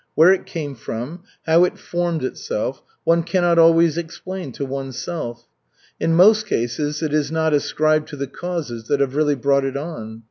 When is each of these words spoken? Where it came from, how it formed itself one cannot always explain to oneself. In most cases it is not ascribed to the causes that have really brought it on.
Where 0.15 0.33
it 0.33 0.47
came 0.47 0.73
from, 0.73 1.19
how 1.45 1.63
it 1.63 1.77
formed 1.77 2.23
itself 2.23 2.81
one 3.03 3.21
cannot 3.21 3.59
always 3.59 3.99
explain 3.99 4.51
to 4.53 4.65
oneself. 4.65 5.45
In 5.99 6.15
most 6.15 6.47
cases 6.47 7.03
it 7.03 7.13
is 7.13 7.31
not 7.31 7.53
ascribed 7.53 8.07
to 8.07 8.15
the 8.15 8.25
causes 8.25 8.85
that 8.87 8.99
have 8.99 9.15
really 9.15 9.35
brought 9.35 9.63
it 9.63 9.77
on. 9.77 10.19